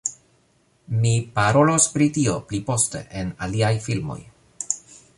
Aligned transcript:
Mi 1.03 1.11
parolos 1.35 1.87
pri 1.97 2.09
tio 2.17 2.39
pli 2.53 2.65
poste 2.71 3.05
en 3.23 3.33
aliaj 3.49 3.73
filmoj 3.89 4.21